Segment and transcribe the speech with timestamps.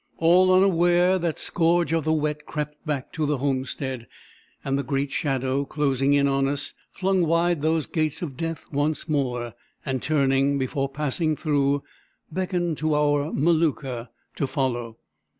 [0.17, 4.07] All unaware, that scourge of the Wet crept back to the homestead,
[4.65, 9.07] and the great Shadow, closing in on us, flung wide those gates of Death once
[9.07, 9.53] more,
[9.85, 11.83] and turning, before passing through,
[12.31, 14.97] beckoned to our Maluka to follow.